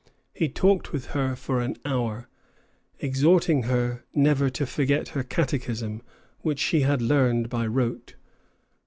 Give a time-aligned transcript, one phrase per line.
[0.33, 2.27] He talked with her for an hour,
[3.01, 6.01] exhorting her never to forget her catechism,
[6.39, 8.15] which she had learned by rote.